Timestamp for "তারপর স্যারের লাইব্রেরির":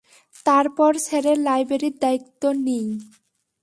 0.45-1.95